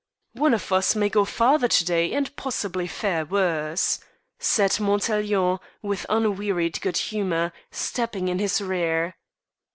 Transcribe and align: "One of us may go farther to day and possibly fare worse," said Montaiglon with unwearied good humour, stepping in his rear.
"One 0.33 0.55
of 0.55 0.71
us 0.71 0.95
may 0.95 1.09
go 1.09 1.25
farther 1.25 1.67
to 1.67 1.85
day 1.85 2.11
and 2.13 2.35
possibly 2.35 2.87
fare 2.87 3.23
worse," 3.23 3.99
said 4.39 4.79
Montaiglon 4.79 5.59
with 5.83 6.07
unwearied 6.09 6.81
good 6.81 6.97
humour, 6.97 7.53
stepping 7.69 8.27
in 8.27 8.39
his 8.39 8.59
rear. 8.61 9.15